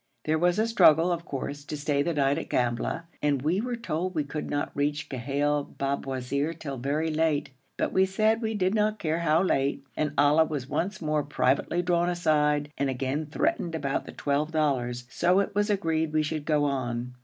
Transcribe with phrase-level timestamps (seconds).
[0.25, 3.75] There was a struggle, of course, to stay the night at Gambla, and we were
[3.75, 8.73] told we could not reach Ghail Babwazir till very late, but we said we did
[8.73, 13.75] not care how late, and Ali was once more privately drawn aside, and again threatened
[13.75, 17.13] about the twelve dollars, so it was agreed we should go on.